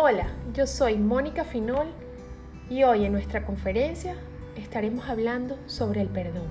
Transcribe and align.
Hola, 0.00 0.28
yo 0.54 0.64
soy 0.68 0.96
Mónica 0.96 1.42
Finol 1.42 1.88
y 2.70 2.84
hoy 2.84 3.04
en 3.04 3.10
nuestra 3.10 3.44
conferencia 3.44 4.14
estaremos 4.54 5.08
hablando 5.08 5.58
sobre 5.66 6.02
el 6.02 6.08
perdón. 6.08 6.46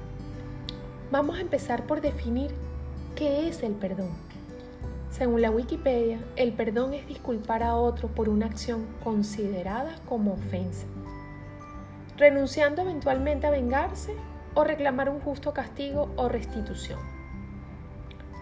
Vamos 1.12 1.38
a 1.38 1.40
empezar 1.40 1.84
por 1.84 2.02
definir 2.02 2.52
qué 3.16 3.48
es 3.48 3.64
el 3.64 3.72
perdón. 3.72 4.10
Según 5.12 5.42
la 5.42 5.50
Wikipedia, 5.50 6.20
el 6.36 6.52
perdón 6.52 6.94
es 6.94 7.08
disculpar 7.08 7.64
a 7.64 7.76
otro 7.76 8.10
por 8.10 8.28
una 8.28 8.48
acción 8.48 8.86
considerada 9.02 9.96
como 10.10 10.34
ofensa, 10.34 10.86
renunciando 12.18 12.82
eventualmente 12.82 13.48
a 13.48 13.52
vengarse 13.52 14.14
o 14.56 14.66
reclamar 14.66 15.10
un 15.10 15.22
justo 15.22 15.54
castigo 15.54 16.12
o 16.18 16.28
restitución. 16.28 17.00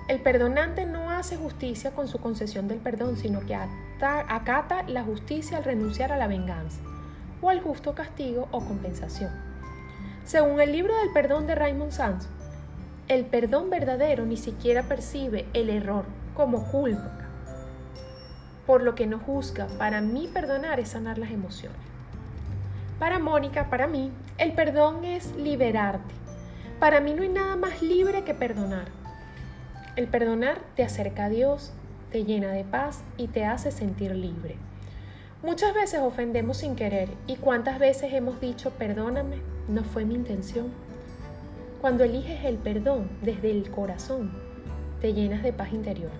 El 0.08 0.20
perdonante 0.22 0.88
no 0.88 1.05
hace 1.18 1.38
justicia 1.38 1.92
con 1.92 2.08
su 2.08 2.20
concesión 2.20 2.68
del 2.68 2.80
perdón, 2.80 3.18
sino 3.18 3.40
que 3.42 3.56
acata 3.56 4.84
la 4.84 5.04
justicia 5.04 5.58
al 5.58 5.64
renunciar 5.64 6.12
a 6.12 6.18
la 6.18 6.28
venganza 6.28 6.80
o 7.42 7.50
al 7.50 7.62
justo 7.62 7.96
castigo 7.96 8.48
o 8.52 8.60
compensación. 8.60 9.32
Según 10.24 10.60
el 10.60 10.72
libro 10.72 10.96
del 10.98 11.12
perdón 11.14 11.48
de 11.48 11.56
Raymond 11.56 11.92
Sanz, 11.92 12.28
el 13.08 13.26
perdón 13.26 13.70
verdadero 13.70 14.26
ni 14.26 14.38
siquiera 14.38 14.84
percibe 14.84 15.46
el 15.54 15.70
error 15.70 16.06
como 16.34 16.66
culpa, 16.72 17.12
por 18.66 18.82
lo 18.82 18.96
que 18.96 19.06
no 19.06 19.20
juzga. 19.20 19.68
Para 19.78 20.02
mí 20.02 20.28
perdonar 20.34 20.80
es 20.80 20.90
sanar 20.90 21.20
las 21.20 21.30
emociones. 21.30 21.78
Para 22.98 23.20
Mónica, 23.20 23.70
para 23.70 23.88
mí, 23.88 24.12
el 24.38 24.54
perdón 24.54 25.06
es 25.06 25.36
liberarte. 25.36 26.16
Para 26.80 27.00
mí 27.00 27.14
no 27.14 27.22
hay 27.22 27.30
nada 27.30 27.56
más 27.56 27.82
libre 27.82 28.24
que 28.24 28.34
perdonar. 28.34 29.05
El 29.96 30.08
perdonar 30.08 30.60
te 30.76 30.84
acerca 30.84 31.26
a 31.26 31.30
Dios, 31.30 31.72
te 32.12 32.26
llena 32.26 32.52
de 32.52 32.66
paz 32.66 33.06
y 33.16 33.28
te 33.28 33.46
hace 33.46 33.72
sentir 33.72 34.14
libre. 34.14 34.58
Muchas 35.42 35.74
veces 35.74 36.02
ofendemos 36.02 36.58
sin 36.58 36.76
querer 36.76 37.08
y 37.28 37.38
cuántas 37.38 37.80
veces 37.80 38.12
hemos 38.14 38.42
dicho 38.42 38.72
perdóname, 38.72 39.38
no 39.70 39.86
fue 39.86 40.04
mi 40.04 40.16
intención. 40.16 40.68
Cuando 41.80 42.04
eliges 42.04 42.44
el 42.44 42.58
perdón 42.58 43.10
desde 43.22 43.52
el 43.52 43.72
corazón, 43.72 44.34
te 45.00 45.14
llenas 45.14 45.44
de 45.44 45.54
paz 45.54 45.72
interior. 45.72 46.12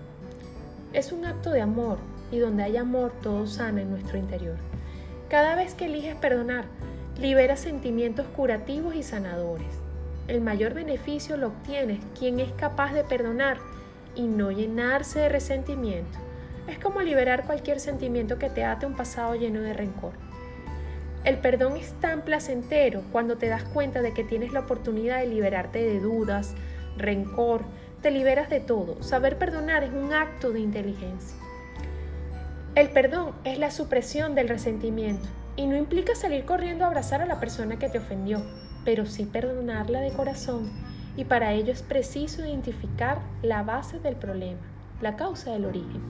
Es 0.94 1.12
un 1.12 1.26
acto 1.26 1.50
de 1.50 1.60
amor 1.60 1.98
y 2.32 2.38
donde 2.38 2.62
hay 2.62 2.78
amor 2.78 3.12
todo 3.20 3.46
sana 3.46 3.82
en 3.82 3.90
nuestro 3.90 4.16
interior. 4.16 4.56
Cada 5.28 5.54
vez 5.54 5.74
que 5.74 5.84
eliges 5.84 6.14
perdonar, 6.14 6.64
liberas 7.20 7.60
sentimientos 7.60 8.26
curativos 8.28 8.94
y 8.94 9.02
sanadores. 9.02 9.85
El 10.28 10.40
mayor 10.40 10.74
beneficio 10.74 11.36
lo 11.36 11.48
obtienes 11.48 12.00
quien 12.18 12.40
es 12.40 12.50
capaz 12.52 12.92
de 12.92 13.04
perdonar 13.04 13.58
y 14.16 14.22
no 14.22 14.50
llenarse 14.50 15.20
de 15.20 15.28
resentimiento. 15.28 16.18
Es 16.66 16.80
como 16.80 17.00
liberar 17.00 17.44
cualquier 17.44 17.78
sentimiento 17.78 18.36
que 18.36 18.50
te 18.50 18.64
ate 18.64 18.86
un 18.86 18.96
pasado 18.96 19.36
lleno 19.36 19.60
de 19.60 19.72
rencor. 19.72 20.14
El 21.22 21.38
perdón 21.38 21.76
es 21.76 21.92
tan 22.00 22.22
placentero 22.22 23.02
cuando 23.12 23.36
te 23.36 23.46
das 23.46 23.62
cuenta 23.62 24.02
de 24.02 24.14
que 24.14 24.24
tienes 24.24 24.52
la 24.52 24.60
oportunidad 24.60 25.20
de 25.20 25.28
liberarte 25.28 25.78
de 25.78 26.00
dudas, 26.00 26.54
rencor, 26.96 27.62
te 28.02 28.10
liberas 28.10 28.50
de 28.50 28.58
todo. 28.58 29.00
Saber 29.04 29.38
perdonar 29.38 29.84
es 29.84 29.92
un 29.92 30.12
acto 30.12 30.50
de 30.50 30.58
inteligencia. 30.58 31.38
El 32.74 32.90
perdón 32.90 33.32
es 33.44 33.58
la 33.58 33.70
supresión 33.70 34.34
del 34.34 34.48
resentimiento 34.48 35.28
y 35.54 35.66
no 35.66 35.76
implica 35.76 36.16
salir 36.16 36.44
corriendo 36.44 36.84
a 36.84 36.88
abrazar 36.88 37.22
a 37.22 37.26
la 37.26 37.38
persona 37.38 37.78
que 37.78 37.88
te 37.88 37.98
ofendió 37.98 38.42
pero 38.86 39.04
sí 39.04 39.24
perdonarla 39.24 40.00
de 40.00 40.12
corazón 40.12 40.70
y 41.16 41.24
para 41.24 41.52
ello 41.52 41.72
es 41.72 41.82
preciso 41.82 42.46
identificar 42.46 43.18
la 43.42 43.64
base 43.64 43.98
del 43.98 44.14
problema, 44.14 44.60
la 45.00 45.16
causa 45.16 45.52
del 45.52 45.64
origen. 45.64 46.00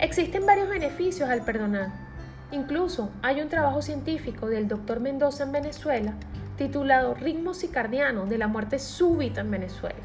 Existen 0.00 0.44
varios 0.44 0.68
beneficios 0.68 1.30
al 1.30 1.44
perdonar. 1.44 1.90
Incluso 2.50 3.10
hay 3.22 3.40
un 3.40 3.48
trabajo 3.48 3.82
científico 3.82 4.48
del 4.48 4.66
doctor 4.66 4.98
Mendoza 4.98 5.44
en 5.44 5.52
Venezuela 5.52 6.14
titulado 6.56 7.14
Ritmo 7.14 7.54
Cicardiano 7.54 8.26
de 8.26 8.38
la 8.38 8.48
muerte 8.48 8.80
súbita 8.80 9.42
en 9.42 9.50
Venezuela. 9.52 10.02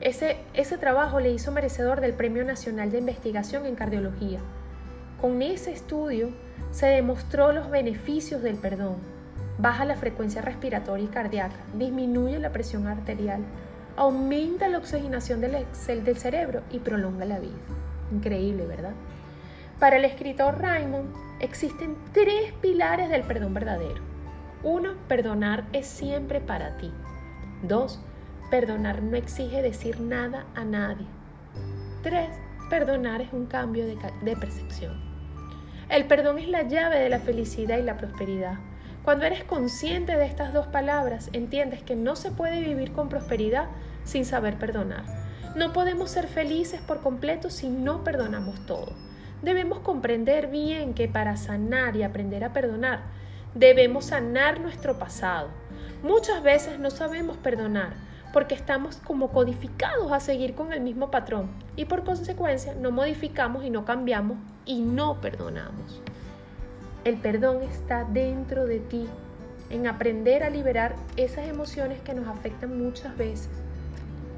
Ese, 0.00 0.38
ese 0.54 0.78
trabajo 0.78 1.18
le 1.18 1.32
hizo 1.32 1.50
merecedor 1.50 2.00
del 2.00 2.14
Premio 2.14 2.44
Nacional 2.44 2.92
de 2.92 2.98
Investigación 2.98 3.66
en 3.66 3.74
Cardiología. 3.74 4.38
Con 5.20 5.42
ese 5.42 5.72
estudio 5.72 6.30
se 6.70 6.86
demostró 6.86 7.52
los 7.52 7.70
beneficios 7.70 8.40
del 8.42 8.56
perdón, 8.56 9.17
baja 9.58 9.84
la 9.84 9.96
frecuencia 9.96 10.40
respiratoria 10.40 11.04
y 11.04 11.08
cardíaca, 11.08 11.56
disminuye 11.74 12.38
la 12.38 12.52
presión 12.52 12.86
arterial, 12.86 13.42
aumenta 13.96 14.68
la 14.68 14.78
oxigenación 14.78 15.40
del, 15.40 15.66
del 16.04 16.16
cerebro 16.16 16.62
y 16.70 16.78
prolonga 16.78 17.24
la 17.24 17.40
vida. 17.40 17.58
Increíble, 18.12 18.66
¿verdad? 18.66 18.92
Para 19.80 19.96
el 19.96 20.04
escritor 20.04 20.60
Raymond 20.60 21.14
existen 21.40 21.96
tres 22.12 22.52
pilares 22.60 23.10
del 23.10 23.22
perdón 23.22 23.54
verdadero. 23.54 24.02
Uno, 24.62 24.94
perdonar 25.08 25.64
es 25.72 25.86
siempre 25.86 26.40
para 26.40 26.76
ti. 26.76 26.92
Dos, 27.62 28.00
perdonar 28.50 29.02
no 29.02 29.16
exige 29.16 29.62
decir 29.62 30.00
nada 30.00 30.46
a 30.54 30.64
nadie. 30.64 31.06
Tres, 32.02 32.28
perdonar 32.70 33.20
es 33.20 33.32
un 33.32 33.46
cambio 33.46 33.86
de 33.86 34.36
percepción. 34.36 35.00
El 35.88 36.06
perdón 36.06 36.38
es 36.38 36.48
la 36.48 36.62
llave 36.62 36.98
de 36.98 37.08
la 37.08 37.18
felicidad 37.18 37.78
y 37.78 37.82
la 37.82 37.96
prosperidad. 37.96 38.58
Cuando 39.08 39.24
eres 39.24 39.42
consciente 39.42 40.18
de 40.18 40.26
estas 40.26 40.52
dos 40.52 40.66
palabras, 40.66 41.30
entiendes 41.32 41.82
que 41.82 41.96
no 41.96 42.14
se 42.14 42.30
puede 42.30 42.60
vivir 42.60 42.92
con 42.92 43.08
prosperidad 43.08 43.68
sin 44.04 44.26
saber 44.26 44.58
perdonar. 44.58 45.02
No 45.56 45.72
podemos 45.72 46.10
ser 46.10 46.26
felices 46.26 46.82
por 46.82 47.00
completo 47.00 47.48
si 47.48 47.70
no 47.70 48.04
perdonamos 48.04 48.60
todo. 48.66 48.92
Debemos 49.40 49.78
comprender 49.78 50.48
bien 50.48 50.92
que 50.92 51.08
para 51.08 51.38
sanar 51.38 51.96
y 51.96 52.02
aprender 52.02 52.44
a 52.44 52.52
perdonar, 52.52 53.00
debemos 53.54 54.04
sanar 54.04 54.60
nuestro 54.60 54.98
pasado. 54.98 55.48
Muchas 56.02 56.42
veces 56.42 56.78
no 56.78 56.90
sabemos 56.90 57.38
perdonar 57.38 57.94
porque 58.34 58.54
estamos 58.54 58.96
como 58.96 59.30
codificados 59.30 60.12
a 60.12 60.20
seguir 60.20 60.54
con 60.54 60.74
el 60.74 60.82
mismo 60.82 61.10
patrón 61.10 61.48
y 61.76 61.86
por 61.86 62.04
consecuencia 62.04 62.74
no 62.74 62.90
modificamos 62.90 63.64
y 63.64 63.70
no 63.70 63.86
cambiamos 63.86 64.36
y 64.66 64.82
no 64.82 65.18
perdonamos. 65.22 66.02
El 67.08 67.16
perdón 67.16 67.62
está 67.62 68.04
dentro 68.04 68.66
de 68.66 68.80
ti, 68.80 69.08
en 69.70 69.86
aprender 69.86 70.42
a 70.42 70.50
liberar 70.50 70.94
esas 71.16 71.48
emociones 71.48 72.02
que 72.02 72.12
nos 72.12 72.28
afectan 72.28 72.84
muchas 72.84 73.16
veces. 73.16 73.48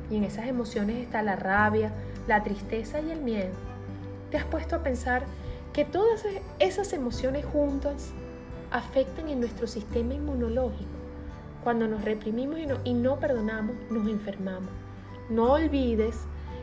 Y 0.09 0.19
en 0.19 0.23
esas 0.23 0.47
emociones 0.47 0.99
está 0.99 1.21
la 1.21 1.35
rabia, 1.35 1.91
la 2.29 2.45
tristeza 2.45 3.01
y 3.01 3.11
el 3.11 3.23
miedo. 3.23 3.51
¿Te 4.31 4.37
has 4.37 4.45
puesto 4.45 4.77
a 4.77 4.85
pensar 4.85 5.25
que 5.73 5.85
todas 5.85 6.25
esas 6.61 6.93
emociones 6.93 7.45
juntas 7.45 8.13
afectan 8.71 9.29
en 9.29 9.41
nuestro 9.41 9.67
sistema 9.67 10.15
inmunológico? 10.15 10.93
Cuando 11.65 11.89
nos 11.89 12.05
reprimimos 12.05 12.61
y 12.85 12.95
no, 12.95 13.19
perdonamos, 13.19 13.75
nos 13.91 14.09
enfermamos. 14.09 14.71
No 15.29 15.55
olvides 15.55 16.15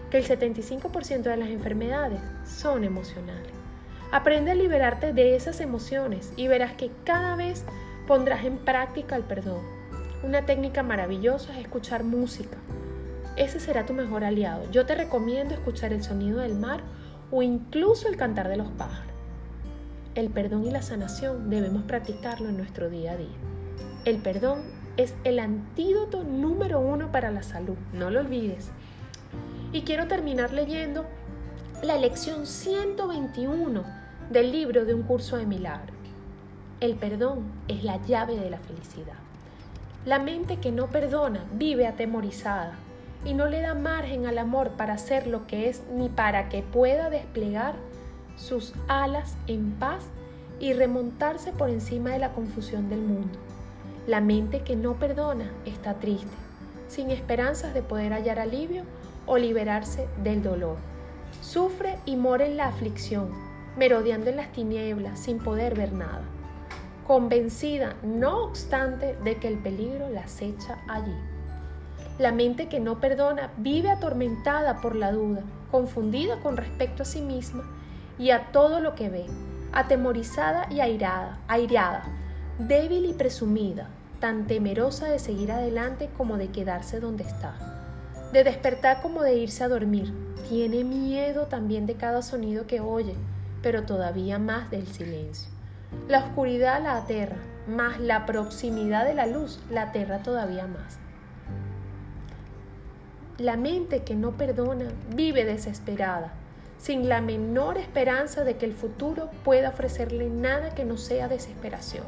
que 0.09 0.19
el 0.19 0.25
75% 0.25 1.23
de 1.23 1.35
las 1.35 1.49
enfermedades 1.49 2.21
son 2.45 2.85
emocionales. 2.85 3.66
Aprende 4.11 4.51
a 4.51 4.55
liberarte 4.55 5.11
de 5.11 5.35
esas 5.35 5.59
emociones 5.59 6.31
y 6.37 6.47
verás 6.47 6.73
que 6.73 6.91
cada 7.03 7.35
vez 7.35 7.65
pondrás 8.07 8.45
en 8.45 8.57
práctica 8.57 9.17
el 9.17 9.23
perdón. 9.23 9.61
Una 10.23 10.45
técnica 10.45 10.81
maravillosa 10.81 11.53
es 11.53 11.59
escuchar 11.59 12.03
música. 12.03 12.57
Ese 13.35 13.59
será 13.59 13.85
tu 13.85 13.93
mejor 13.93 14.23
aliado. 14.23 14.69
Yo 14.71 14.85
te 14.85 14.95
recomiendo 14.95 15.53
escuchar 15.53 15.91
el 15.91 16.03
sonido 16.03 16.39
del 16.39 16.55
mar 16.55 16.81
o 17.31 17.41
incluso 17.41 18.07
el 18.07 18.15
cantar 18.15 18.47
de 18.47 18.57
los 18.57 18.69
pájaros. 18.69 19.11
El 20.15 20.29
perdón 20.29 20.65
y 20.65 20.71
la 20.71 20.81
sanación 20.81 21.49
debemos 21.49 21.83
practicarlo 21.83 22.49
en 22.49 22.57
nuestro 22.57 22.89
día 22.89 23.11
a 23.11 23.17
día. 23.17 23.35
El 24.05 24.17
perdón 24.17 24.61
es 24.95 25.13
el 25.25 25.37
antídoto 25.37 26.23
número 26.23 26.79
uno 26.79 27.11
para 27.11 27.29
la 27.29 27.43
salud, 27.43 27.77
no 27.93 28.09
lo 28.09 28.21
olvides. 28.21 28.71
Y 29.73 29.81
quiero 29.81 30.07
terminar 30.07 30.53
leyendo 30.53 31.05
la 31.83 31.95
lección 31.95 32.47
121 32.47 33.83
del 34.31 34.51
libro 34.51 34.83
de 34.85 34.95
un 34.95 35.03
curso 35.03 35.37
de 35.37 35.45
milagro. 35.45 35.93
El 36.79 36.95
perdón 36.95 37.43
es 37.67 37.83
la 37.83 38.03
llave 38.03 38.35
de 38.35 38.49
la 38.49 38.57
felicidad. 38.57 39.13
La 40.03 40.17
mente 40.17 40.57
que 40.57 40.71
no 40.71 40.87
perdona 40.87 41.45
vive 41.53 41.85
atemorizada 41.85 42.73
y 43.23 43.35
no 43.35 43.45
le 43.45 43.61
da 43.61 43.75
margen 43.75 44.25
al 44.25 44.39
amor 44.39 44.71
para 44.71 44.93
hacer 44.93 45.27
lo 45.27 45.45
que 45.45 45.69
es 45.69 45.83
ni 45.93 46.09
para 46.09 46.49
que 46.49 46.63
pueda 46.63 47.11
desplegar 47.11 47.75
sus 48.37 48.73
alas 48.87 49.37
en 49.45 49.71
paz 49.73 50.03
y 50.59 50.73
remontarse 50.73 51.51
por 51.51 51.69
encima 51.69 52.09
de 52.09 52.19
la 52.19 52.33
confusión 52.33 52.89
del 52.89 53.01
mundo. 53.01 53.37
La 54.07 54.19
mente 54.19 54.61
que 54.61 54.75
no 54.75 54.95
perdona 54.95 55.51
está 55.65 55.93
triste, 55.95 56.35
sin 56.87 57.11
esperanzas 57.11 57.75
de 57.75 57.83
poder 57.83 58.13
hallar 58.13 58.39
alivio 58.39 58.83
o 59.27 59.37
liberarse 59.37 60.07
del 60.23 60.41
dolor. 60.41 60.77
Sufre 61.47 61.97
y 62.05 62.17
mora 62.17 62.45
en 62.45 62.57
la 62.57 62.67
aflicción, 62.67 63.29
merodeando 63.77 64.29
en 64.29 64.35
las 64.35 64.51
tinieblas 64.51 65.17
sin 65.17 65.39
poder 65.39 65.75
ver 65.75 65.93
nada, 65.93 66.23
convencida, 67.07 67.95
no 68.03 68.43
obstante, 68.43 69.15
de 69.23 69.37
que 69.37 69.47
el 69.47 69.57
peligro 69.57 70.09
la 70.09 70.23
acecha 70.23 70.77
allí. 70.89 71.15
La 72.19 72.33
mente 72.33 72.67
que 72.67 72.81
no 72.81 72.99
perdona 72.99 73.49
vive 73.55 73.89
atormentada 73.89 74.81
por 74.81 74.93
la 74.93 75.13
duda, 75.13 75.41
confundida 75.71 76.41
con 76.41 76.57
respecto 76.57 77.03
a 77.03 77.05
sí 77.05 77.21
misma 77.21 77.63
y 78.19 78.31
a 78.31 78.51
todo 78.51 78.81
lo 78.81 78.93
que 78.93 79.07
ve, 79.07 79.25
atemorizada 79.71 80.67
y 80.69 80.81
airada, 80.81 81.39
aireada, 81.47 82.03
débil 82.59 83.05
y 83.05 83.13
presumida, 83.13 83.87
tan 84.19 84.47
temerosa 84.47 85.07
de 85.07 85.19
seguir 85.19 85.53
adelante 85.53 86.09
como 86.17 86.35
de 86.35 86.49
quedarse 86.49 86.99
donde 86.99 87.23
está, 87.23 87.86
de 88.31 88.43
despertar 88.43 89.01
como 89.01 89.21
de 89.21 89.35
irse 89.35 89.63
a 89.63 89.69
dormir. 89.69 90.13
Tiene 90.49 90.83
miedo 90.83 91.47
también 91.47 91.85
de 91.85 91.95
cada 91.95 92.21
sonido 92.21 92.67
que 92.67 92.79
oye, 92.79 93.15
pero 93.61 93.83
todavía 93.83 94.39
más 94.39 94.69
del 94.69 94.87
silencio. 94.87 95.49
La 96.07 96.19
oscuridad 96.19 96.81
la 96.81 96.97
aterra, 96.97 97.37
más 97.67 97.99
la 97.99 98.25
proximidad 98.25 99.05
de 99.05 99.13
la 99.13 99.27
luz 99.27 99.59
la 99.69 99.83
aterra 99.83 100.19
todavía 100.19 100.67
más. 100.67 100.99
La 103.37 103.55
mente 103.55 104.03
que 104.03 104.15
no 104.15 104.31
perdona 104.31 104.87
vive 105.15 105.45
desesperada, 105.45 106.33
sin 106.77 107.07
la 107.07 107.21
menor 107.21 107.77
esperanza 107.77 108.43
de 108.43 108.57
que 108.57 108.65
el 108.65 108.73
futuro 108.73 109.29
pueda 109.43 109.69
ofrecerle 109.69 110.29
nada 110.29 110.73
que 110.73 110.85
no 110.85 110.97
sea 110.97 111.27
desesperación. 111.27 112.05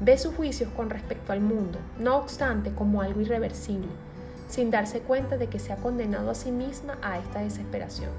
Ve 0.00 0.18
sus 0.18 0.34
juicios 0.34 0.70
con 0.76 0.90
respecto 0.90 1.32
al 1.32 1.40
mundo, 1.40 1.78
no 1.98 2.16
obstante, 2.16 2.72
como 2.74 3.00
algo 3.00 3.20
irreversible, 3.20 3.88
sin 4.54 4.70
darse 4.70 5.00
cuenta 5.00 5.36
de 5.36 5.48
que 5.48 5.58
se 5.58 5.72
ha 5.72 5.76
condenado 5.76 6.30
a 6.30 6.34
sí 6.36 6.52
misma 6.52 6.96
a 7.02 7.18
esta 7.18 7.40
desesperación. 7.40 8.10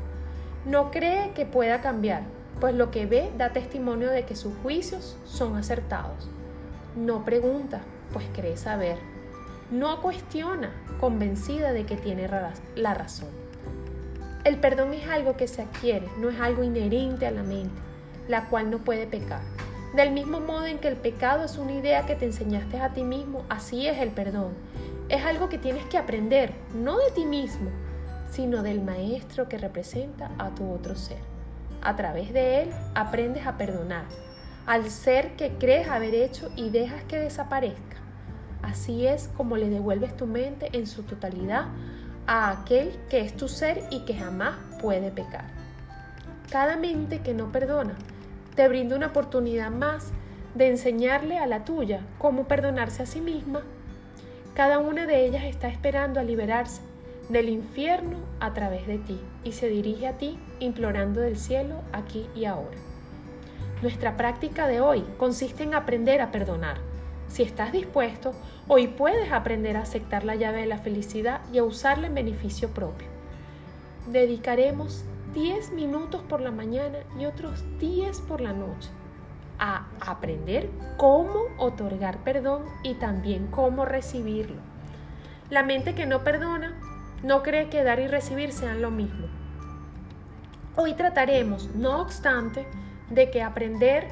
No 0.66 0.92
cree 0.92 1.32
que 1.32 1.46
pueda 1.46 1.80
cambiar, 1.80 2.24
pues 2.60 2.76
lo 2.76 2.92
que 2.92 3.06
ve 3.06 3.32
da 3.38 3.54
testimonio 3.54 4.10
de 4.10 4.26
que 4.26 4.36
sus 4.36 4.54
juicios 4.62 5.16
son 5.24 5.56
acertados. 5.56 6.30
No 6.98 7.24
pregunta, 7.24 7.82
pues 8.12 8.26
cree 8.34 8.58
saber. 8.58 8.98
No 9.72 10.02
cuestiona, 10.02 10.74
convencida 11.00 11.72
de 11.72 11.86
que 11.86 11.96
tiene 11.96 12.30
la 12.76 12.94
razón. 12.94 13.30
El 14.44 14.60
perdón 14.60 14.94
es 14.94 15.08
algo 15.08 15.38
que 15.38 15.48
se 15.48 15.62
adquiere, 15.62 16.08
no 16.20 16.30
es 16.30 16.40
algo 16.40 16.64
inherente 16.64 17.26
a 17.26 17.32
la 17.32 17.44
mente, 17.44 17.82
la 18.28 18.50
cual 18.50 18.70
no 18.70 18.80
puede 18.80 19.08
pecar. 19.08 19.42
Del 19.96 20.12
mismo 20.12 20.42
modo 20.42 20.66
en 20.66 20.80
que 20.80 20.90
el 20.90 20.98
pecado 20.98 21.46
es 21.46 21.58
una 21.58 21.72
idea 21.72 22.06
que 22.06 22.16
te 22.16 22.26
enseñaste 22.26 22.78
a 22.82 22.90
ti 22.90 23.04
mismo, 23.04 23.46
así 23.48 23.88
es 23.88 24.00
el 24.00 24.10
perdón. 24.10 24.54
Es 25.08 25.24
algo 25.24 25.50
que 25.50 25.60
tienes 25.60 25.86
que 25.86 25.98
aprender, 26.00 26.54
no 26.74 26.98
de 26.98 27.12
ti 27.12 27.26
mismo, 27.26 27.70
sino 28.30 28.64
del 28.64 28.82
maestro 28.82 29.48
que 29.48 29.58
representa 29.58 30.32
a 30.40 30.50
tu 30.50 30.72
otro 30.72 30.96
ser. 30.96 31.20
A 31.82 31.96
través 31.96 32.34
de 32.34 32.64
él 32.64 32.70
aprendes 32.96 33.46
a 33.46 33.58
perdonar, 33.58 34.06
al 34.66 34.90
ser 34.90 35.36
que 35.36 35.52
crees 35.60 35.88
haber 35.88 36.16
hecho 36.16 36.50
y 36.56 36.72
dejas 36.72 37.04
que 37.04 37.20
desaparezca. 37.20 37.98
Así 38.64 39.06
es 39.06 39.30
como 39.38 39.58
le 39.58 39.70
devuelves 39.70 40.18
tu 40.18 40.26
mente 40.26 40.70
en 40.74 40.88
su 40.88 41.04
totalidad 41.04 41.68
a 42.26 42.50
aquel 42.50 42.98
que 43.10 43.20
es 43.22 43.38
tu 43.38 43.48
ser 43.48 43.84
y 43.92 44.06
que 44.06 44.16
jamás 44.16 44.56
puede 44.82 45.12
pecar. 45.12 45.46
Cada 46.50 46.78
mente 46.78 47.22
que 47.22 47.36
no 47.36 47.52
perdona 47.52 47.94
te 48.56 48.68
brinda 48.68 48.96
una 48.96 49.08
oportunidad 49.08 49.70
más 49.70 50.12
de 50.56 50.70
enseñarle 50.70 51.38
a 51.38 51.46
la 51.46 51.64
tuya 51.64 52.02
cómo 52.18 52.48
perdonarse 52.48 53.04
a 53.04 53.06
sí 53.06 53.22
misma. 53.22 53.62
Cada 54.56 54.80
una 54.80 55.06
de 55.06 55.26
ellas 55.26 55.44
está 55.44 55.68
esperando 55.68 56.20
a 56.20 56.24
liberarse 56.24 56.82
del 57.30 57.50
infierno 57.50 58.18
a 58.40 58.54
través 58.54 58.88
de 58.88 58.98
ti 58.98 59.20
y 59.44 59.52
se 59.52 59.70
dirige 59.70 60.08
a 60.08 60.18
ti 60.18 60.40
implorando 60.60 61.22
del 61.22 61.38
cielo 61.38 61.82
aquí 61.92 62.28
y 62.36 62.46
ahora. 62.46 62.78
Nuestra 63.82 64.18
práctica 64.18 64.68
de 64.68 64.82
hoy 64.82 65.04
consiste 65.18 65.64
en 65.64 65.76
aprender 65.76 66.22
a 66.22 66.32
perdonar 66.32 66.78
si 67.28 67.44
estás 67.44 67.72
dispuesto, 67.72 68.34
hoy 68.68 68.88
puedes 68.88 69.32
aprender 69.32 69.76
a 69.78 69.82
aceptar 69.82 70.24
la 70.24 70.36
llave 70.36 70.62
de 70.62 70.68
la 70.68 70.78
felicidad 70.78 71.42
y 71.52 71.58
a 71.58 71.64
usarla 71.64 72.08
en 72.08 72.16
beneficio 72.16 72.70
propio. 72.70 73.08
Dedicaremos 74.08 75.04
10 75.34 75.74
minutos 75.74 76.22
por 76.30 76.40
la 76.40 76.52
mañana 76.52 77.00
y 77.20 77.26
otros 77.26 77.64
10 77.80 78.22
por 78.22 78.42
la 78.42 78.54
noche 78.54 78.90
a 79.60 79.88
aprender 80.00 80.70
cómo 80.98 81.46
otorgar 81.58 82.18
perdón 82.24 82.64
y 82.84 82.96
también 82.96 83.48
cómo 83.48 83.86
recibirlo. 83.86 84.58
La 85.50 85.64
mente 85.64 85.96
que 85.96 86.06
no 86.06 86.24
perdona 86.24 86.74
no 87.24 87.44
cree 87.44 87.70
que 87.70 87.84
dar 87.84 88.00
y 88.00 88.08
recibir 88.08 88.52
sean 88.52 88.82
lo 88.82 88.92
mismo. 88.92 89.28
Hoy 90.76 90.94
trataremos, 90.94 91.74
no 91.76 92.02
obstante, 92.02 92.68
de 93.10 93.32
que 93.32 93.42
aprender 93.42 94.08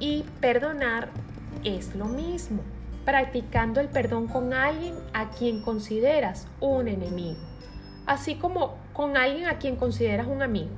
y 0.00 0.24
perdonar 0.40 1.10
es 1.64 1.94
lo 1.94 2.06
mismo, 2.06 2.62
practicando 3.04 3.80
el 3.80 3.88
perdón 3.88 4.26
con 4.26 4.52
alguien 4.52 4.94
a 5.12 5.30
quien 5.30 5.62
consideras 5.62 6.46
un 6.60 6.88
enemigo, 6.88 7.38
así 8.06 8.36
como 8.36 8.76
con 8.92 9.16
alguien 9.16 9.46
a 9.46 9.58
quien 9.58 9.76
consideras 9.76 10.26
un 10.26 10.42
amigo. 10.42 10.70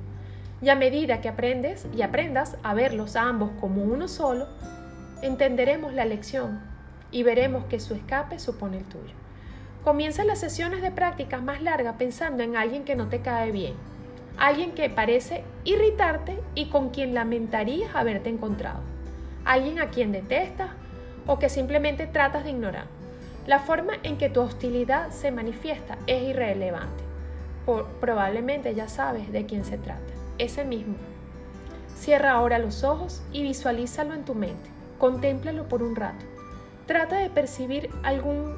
Y 0.61 0.69
a 0.69 0.75
medida 0.75 1.21
que 1.21 1.29
aprendes 1.29 1.87
y 1.95 2.01
aprendas 2.01 2.57
a 2.63 2.73
verlos 2.73 3.15
ambos 3.15 3.51
como 3.59 3.83
uno 3.83 4.07
solo, 4.07 4.47
entenderemos 5.21 5.93
la 5.93 6.05
lección 6.05 6.61
y 7.11 7.23
veremos 7.23 7.65
que 7.65 7.79
su 7.79 7.93
escape 7.93 8.39
supone 8.39 8.77
el 8.77 8.85
tuyo. 8.85 9.13
Comienza 9.83 10.23
las 10.23 10.39
sesiones 10.39 10.81
de 10.81 10.91
prácticas 10.91 11.41
más 11.41 11.61
largas 11.61 11.95
pensando 11.97 12.43
en 12.43 12.55
alguien 12.55 12.83
que 12.85 12.95
no 12.95 13.07
te 13.07 13.21
cae 13.21 13.51
bien, 13.51 13.73
alguien 14.37 14.73
que 14.73 14.89
parece 14.89 15.43
irritarte 15.63 16.39
y 16.53 16.69
con 16.69 16.89
quien 16.89 17.13
lamentarías 17.15 17.95
haberte 17.95 18.29
encontrado 18.29 18.91
alguien 19.45 19.79
a 19.79 19.89
quien 19.89 20.11
detestas 20.11 20.69
o 21.27 21.39
que 21.39 21.49
simplemente 21.49 22.07
tratas 22.07 22.43
de 22.43 22.51
ignorar. 22.51 22.85
La 23.47 23.59
forma 23.59 23.93
en 24.03 24.17
que 24.17 24.29
tu 24.29 24.41
hostilidad 24.41 25.09
se 25.09 25.31
manifiesta 25.31 25.97
es 26.07 26.23
irrelevante. 26.23 27.03
probablemente 27.99 28.73
ya 28.73 28.87
sabes 28.87 29.31
de 29.31 29.45
quién 29.45 29.65
se 29.65 29.77
trata. 29.77 30.20
Ese 30.41 30.65
mismo. 30.65 30.95
Cierra 31.95 32.31
ahora 32.31 32.57
los 32.57 32.83
ojos 32.83 33.21
y 33.31 33.43
visualízalo 33.43 34.15
en 34.15 34.25
tu 34.25 34.33
mente. 34.33 34.71
Contémplalo 34.97 35.67
por 35.67 35.83
un 35.83 35.95
rato. 35.95 36.25
Trata 36.87 37.17
de 37.17 37.29
percibir 37.29 37.91
algún, 38.01 38.55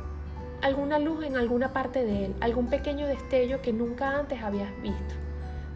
alguna 0.62 0.98
luz 0.98 1.26
en 1.26 1.36
alguna 1.36 1.74
parte 1.74 2.06
de 2.06 2.28
él, 2.28 2.36
algún 2.40 2.68
pequeño 2.68 3.06
destello 3.06 3.62
que 3.62 3.74
nunca 3.74 4.18
antes 4.18 4.42
habías 4.42 4.72
visto. 4.82 5.16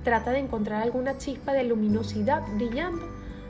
Trata 0.05 0.31
de 0.31 0.39
encontrar 0.39 0.81
alguna 0.81 1.17
chispa 1.17 1.51
de 1.51 1.65
luminosidad 1.65 2.41
brillando 2.55 3.05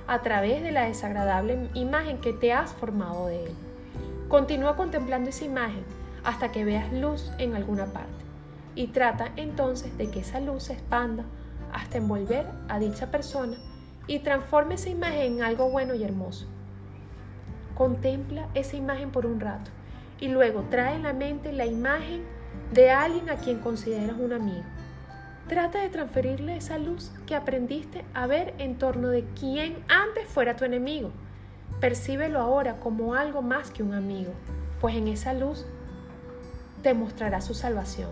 a 0.08 0.24
través 0.24 0.64
de 0.64 0.72
la 0.72 0.86
desagradable 0.86 1.70
imagen 1.76 2.18
que 2.22 2.34
te 2.34 2.54
has 2.54 2.74
formado 2.74 3.28
de 3.28 3.46
él. 3.46 3.52
Continúa 4.30 4.76
contemplando 4.76 5.30
esa 5.30 5.46
imagen 5.46 5.84
hasta 6.24 6.52
que 6.52 6.66
veas 6.66 6.92
luz 6.92 7.32
en 7.38 7.54
alguna 7.54 7.86
parte 7.86 8.26
y 8.74 8.88
trata 8.88 9.32
entonces 9.36 9.96
de 10.00 10.10
que 10.10 10.22
esa 10.22 10.40
luz 10.40 10.64
se 10.64 10.74
expanda 10.74 11.24
hasta 11.74 11.98
envolver 11.98 12.46
a 12.70 12.80
dicha 12.80 13.12
persona 13.12 13.58
y 14.08 14.20
transforme 14.20 14.76
esa 14.76 14.90
imagen 14.90 15.34
en 15.34 15.44
algo 15.44 15.70
bueno 15.70 15.94
y 15.96 16.04
hermoso. 16.04 16.48
Contempla 17.76 18.50
esa 18.54 18.76
imagen 18.76 19.12
por 19.12 19.26
un 19.26 19.40
rato 19.40 19.72
y 20.20 20.30
luego 20.30 20.64
trae 20.70 20.96
en 20.96 21.04
la 21.04 21.14
mente 21.14 21.52
la 21.52 21.66
imagen 21.66 22.24
de 22.74 22.92
alguien 22.92 23.30
a 23.30 23.36
quien 23.36 23.60
consideras 23.60 24.18
un 24.18 24.34
amigo 24.34 24.64
Trata 25.48 25.80
de 25.80 25.88
transferirle 25.88 26.58
esa 26.58 26.78
luz 26.78 27.12
que 27.26 27.34
aprendiste 27.34 28.04
a 28.14 28.28
ver 28.28 28.54
en 28.58 28.78
torno 28.78 29.08
de 29.08 29.24
quien 29.24 29.78
antes 29.88 30.28
fuera 30.28 30.58
tu 30.58 30.66
enemigo. 30.66 31.12
Percíbelo 31.80 32.42
ahora 32.42 32.82
como 32.82 33.14
algo 33.14 33.42
más 33.42 33.72
que 33.72 33.82
un 33.82 33.94
amigo, 33.94 34.34
pues 34.82 34.96
en 34.96 35.08
esa 35.08 35.34
luz 35.34 35.66
te 36.84 36.94
mostrará 36.94 37.40
su 37.40 37.54
salvación. 37.54 38.10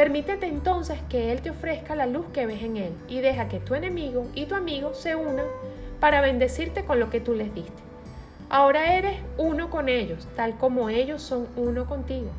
Permítete 0.00 0.46
entonces 0.46 0.98
que 1.10 1.30
Él 1.30 1.42
te 1.42 1.50
ofrezca 1.50 1.94
la 1.94 2.06
luz 2.06 2.24
que 2.32 2.46
ves 2.46 2.62
en 2.62 2.78
Él 2.78 2.94
y 3.06 3.20
deja 3.20 3.48
que 3.48 3.60
tu 3.60 3.74
enemigo 3.74 4.28
y 4.34 4.46
tu 4.46 4.54
amigo 4.54 4.94
se 4.94 5.14
unan 5.14 5.44
para 6.00 6.22
bendecirte 6.22 6.86
con 6.86 6.98
lo 6.98 7.10
que 7.10 7.20
tú 7.20 7.34
les 7.34 7.54
diste. 7.54 7.82
Ahora 8.48 8.94
eres 8.94 9.18
uno 9.36 9.68
con 9.68 9.90
ellos, 9.90 10.26
tal 10.36 10.56
como 10.56 10.88
ellos 10.88 11.20
son 11.20 11.48
uno 11.54 11.84
contigo. 11.84 12.30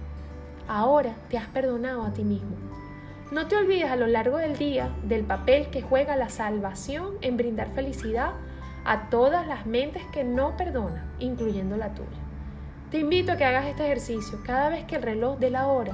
Ahora 0.67 1.13
te 1.29 1.37
has 1.37 1.49
perdonado 1.49 2.01
a 2.01 2.11
ti 2.13 2.23
mismo. 2.23 2.57
No 3.31 3.47
te 3.47 3.57
olvides 3.57 3.91
a 3.91 3.95
lo 3.95 4.07
largo 4.07 4.37
del 4.37 4.57
día 4.57 4.89
del 5.03 5.23
papel 5.23 5.67
que 5.67 5.83
juega 5.83 6.15
la 6.15 6.29
salvación 6.29 7.13
en 7.21 7.37
brindar 7.37 7.69
felicidad 7.75 8.31
a 8.85 9.11
todas 9.11 9.45
las 9.45 9.67
mentes 9.67 10.01
que 10.11 10.23
no 10.23 10.57
perdonan, 10.57 11.13
incluyendo 11.19 11.77
la 11.77 11.93
tuya. 11.93 12.09
Te 12.89 12.97
invito 12.97 13.33
a 13.33 13.37
que 13.37 13.45
hagas 13.45 13.67
este 13.67 13.85
ejercicio 13.85 14.39
cada 14.47 14.69
vez 14.69 14.83
que 14.85 14.95
el 14.95 15.03
reloj 15.03 15.37
de 15.37 15.51
la 15.51 15.67
hora 15.67 15.93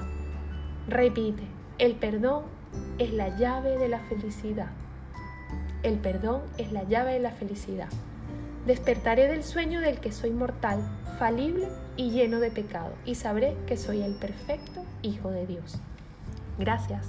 repite, 0.88 1.57
el 1.80 1.94
perdón 1.94 2.44
es 2.98 3.14
la 3.14 3.38
llave 3.38 3.78
de 3.78 3.88
la 3.88 4.00
felicidad. 4.00 4.70
El 5.84 6.00
perdón 6.00 6.42
es 6.58 6.72
la 6.72 6.84
llave 6.84 7.14
de 7.14 7.20
la 7.20 7.32
felicidad. 7.32 7.90
Despertaré 8.66 9.28
del 9.28 9.44
sueño 9.44 9.80
del 9.80 10.00
que 10.00 10.12
soy 10.12 10.32
mortal, 10.32 10.80
falible 11.20 11.68
y 11.96 12.10
lleno 12.10 12.40
de 12.40 12.52
pecado, 12.52 12.94
y 13.06 13.16
sabré 13.16 13.56
que 13.68 13.78
soy 13.78 14.02
el 14.02 14.16
perfecto 14.16 14.84
Hijo 15.04 15.30
de 15.30 15.46
Dios. 15.46 15.80
Gracias. 16.58 17.06